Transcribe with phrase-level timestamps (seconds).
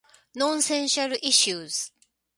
[0.33, 1.91] Nonsensical issues.